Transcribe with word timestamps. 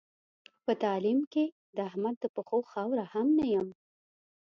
په 0.65 0.71
تعلیم 0.83 1.19
کې 1.31 1.45
د 1.75 1.77
احمد 1.89 2.15
د 2.21 2.25
پښو 2.35 2.59
خاوره 2.71 3.05
هم 3.13 3.27
نه 3.37 3.45
یم. 3.53 3.67